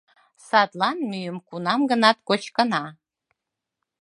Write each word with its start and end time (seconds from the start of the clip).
Садлан 0.47 0.97
мӱйым 1.09 1.37
кунам-гынат 1.47 2.17
кочкына. 2.27 2.83